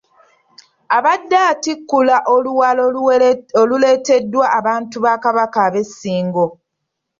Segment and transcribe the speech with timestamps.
[0.97, 2.81] Abadde atikkula oluwalo
[3.61, 6.45] oluleeteddwa abantu ba Kabaka ab'e Ssingo.